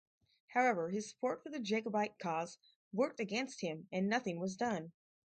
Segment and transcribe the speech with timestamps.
[0.55, 2.57] However his support for the Jacobite cause
[2.91, 4.93] worked against him and nothing was done.